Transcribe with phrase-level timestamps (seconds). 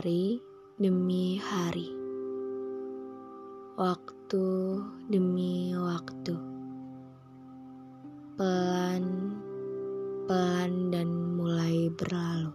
[0.00, 0.40] Hari
[0.80, 1.92] demi hari,
[3.76, 4.48] waktu
[5.12, 6.40] demi waktu,
[8.32, 9.12] pelan-pelan
[10.88, 12.48] dan mulai berlalu,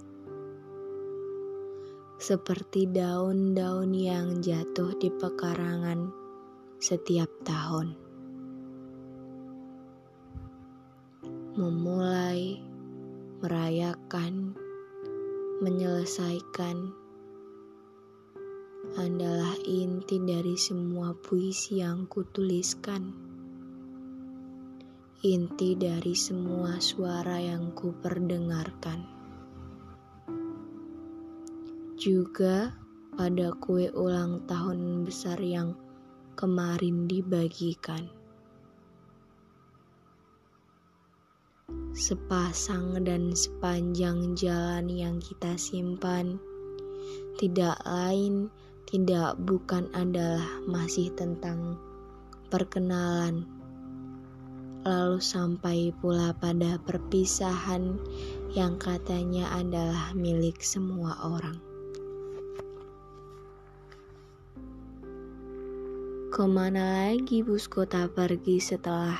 [2.17, 6.09] seperti daun-daun yang jatuh di pekarangan
[6.81, 7.93] setiap tahun.
[11.53, 12.57] Memulai
[13.37, 14.57] merayakan
[15.61, 17.04] menyelesaikan
[18.95, 23.11] adalah inti dari semua puisi yang kutuliskan.
[25.19, 29.03] Inti dari semua suara yang kuperdengarkan.
[31.99, 32.71] Juga
[33.19, 35.75] pada kue ulang tahun besar yang
[36.39, 38.07] kemarin dibagikan.
[41.95, 46.35] sepasang dan sepanjang jalan yang kita simpan,
[47.39, 48.51] tidak lain,
[48.85, 51.77] tidak bukan adalah masih tentang
[52.53, 53.49] perkenalan.
[54.85, 57.97] Lalu sampai pula pada perpisahan
[58.53, 61.57] yang katanya adalah milik semua orang.
[66.29, 69.17] Ke mana lagi bus kota pergi setelah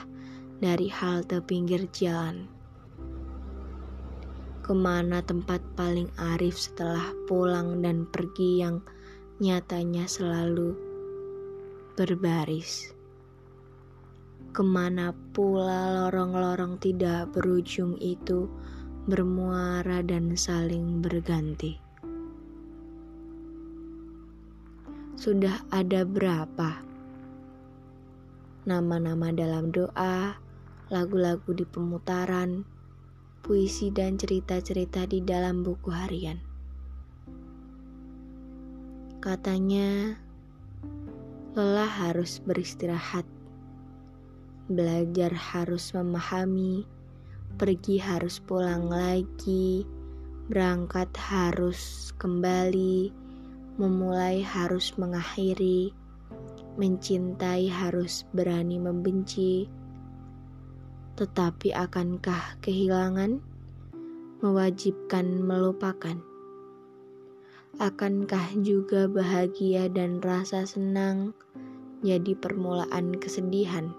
[0.62, 2.56] dari halte pinggir jalan?
[4.66, 8.82] ke mana tempat paling arif setelah pulang dan pergi yang
[9.36, 10.72] nyatanya selalu
[12.00, 12.96] berbaris.
[14.56, 18.48] Ke mana pula lorong-lorong tidak berujung itu
[19.12, 21.76] bermuara dan saling berganti.
[25.20, 26.80] Sudah ada berapa
[28.64, 30.40] nama-nama dalam doa,
[30.88, 32.64] lagu-lagu di pemutaran,
[33.44, 36.55] puisi dan cerita-cerita di dalam buku harian.
[39.26, 40.14] Katanya,
[41.58, 43.26] lelah harus beristirahat,
[44.70, 46.86] belajar harus memahami,
[47.58, 49.82] pergi harus pulang lagi,
[50.46, 53.10] berangkat harus kembali,
[53.82, 55.90] memulai harus mengakhiri,
[56.78, 59.66] mencintai harus berani membenci.
[61.18, 63.42] Tetapi akankah kehilangan?
[64.46, 66.35] Mewajibkan melupakan?
[67.76, 71.36] Akankah juga bahagia dan rasa senang
[72.00, 73.92] jadi permulaan kesedihan?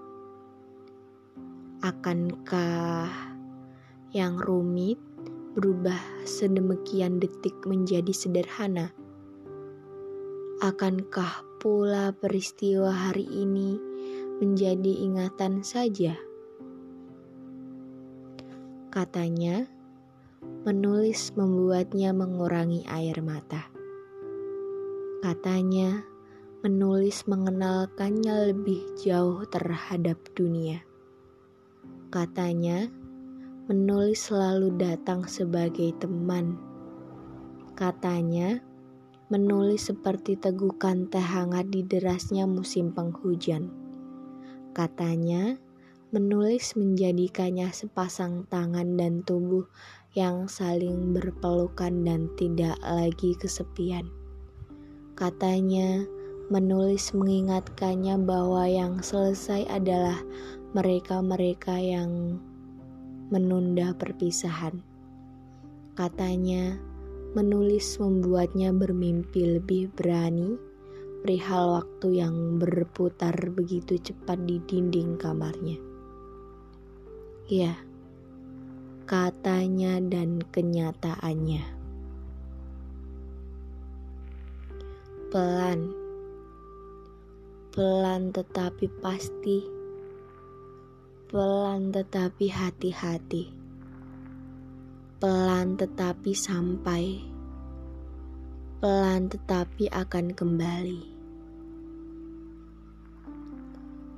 [1.84, 3.12] Akankah
[4.16, 4.96] yang rumit
[5.52, 8.96] berubah sedemikian detik menjadi sederhana?
[10.64, 13.76] Akankah pula peristiwa hari ini
[14.40, 16.16] menjadi ingatan saja?
[18.88, 19.68] Katanya,
[20.42, 23.70] menulis membuatnya mengurangi air mata.
[25.22, 26.04] Katanya,
[26.60, 30.82] menulis mengenalkannya lebih jauh terhadap dunia.
[32.12, 32.90] Katanya,
[33.70, 36.58] menulis selalu datang sebagai teman.
[37.78, 38.60] Katanya,
[39.32, 43.72] menulis seperti tegukan teh hangat di derasnya musim penghujan.
[44.76, 45.56] Katanya,
[46.14, 49.66] Menulis menjadikannya sepasang tangan dan tubuh
[50.16, 54.08] yang saling berpelukan dan tidak lagi kesepian.
[55.12, 56.08] Katanya,
[56.48, 60.16] menulis mengingatkannya bahwa yang selesai adalah
[60.72, 62.40] mereka-mereka yang
[63.28, 64.80] menunda perpisahan.
[66.00, 66.80] Katanya,
[67.36, 70.56] menulis membuatnya bermimpi lebih berani
[71.20, 75.76] perihal waktu yang berputar begitu cepat di dinding kamarnya.
[77.52, 77.76] Ya,
[79.06, 81.62] katanya dan kenyataannya.
[85.30, 85.80] Pelan,
[87.70, 89.62] pelan tetapi pasti,
[91.30, 93.54] pelan tetapi hati-hati,
[95.22, 97.22] pelan tetapi sampai,
[98.82, 101.14] pelan tetapi akan kembali.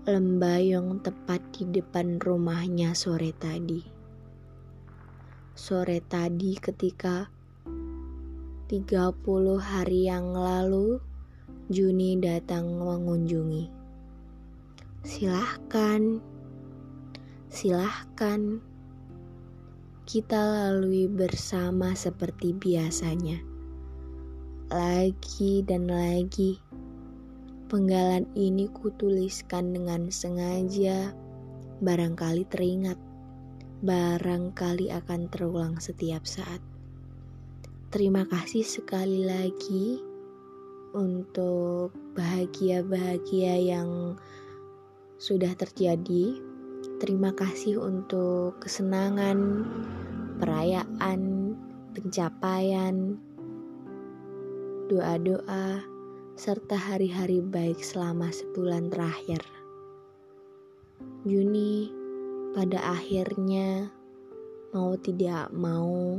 [0.09, 3.98] lembayung tepat di depan rumahnya sore tadi.
[5.59, 7.27] Sore tadi ketika
[8.71, 8.71] 30
[9.59, 11.03] hari yang lalu
[11.67, 13.67] Juni datang mengunjungi.
[15.03, 16.23] Silahkan,
[17.51, 18.63] silahkan.
[20.07, 23.43] Kita lalui bersama seperti biasanya.
[24.71, 26.63] Lagi dan lagi
[27.69, 31.13] Penggalan ini kutuliskan dengan sengaja,
[31.85, 32.97] barangkali teringat,
[33.79, 36.59] barangkali akan terulang setiap saat.
[37.89, 39.97] terima kasih sekali lagi
[40.93, 44.19] untuk bahagia-bahagia yang
[45.19, 46.37] sudah terjadi.
[46.99, 49.67] Terima kasih untuk kesenangan,
[50.43, 51.55] perayaan,
[51.95, 53.15] pencapaian,
[54.91, 55.83] doa-doa,
[56.35, 59.43] serta hari-hari baik selama sebulan terakhir.
[61.27, 61.98] Juni
[62.59, 63.87] pada akhirnya
[64.75, 66.19] mau tidak mau,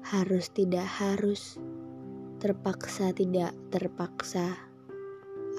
[0.00, 1.60] harus tidak harus,
[2.40, 4.56] terpaksa tidak terpaksa,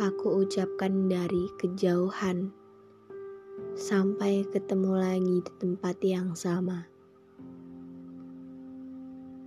[0.01, 2.49] aku ucapkan dari kejauhan
[3.77, 6.89] sampai ketemu lagi di tempat yang sama.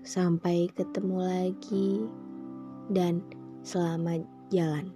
[0.07, 2.07] Sampai ketemu lagi
[2.95, 3.19] dan
[3.67, 4.23] selamat
[4.55, 4.95] jalan.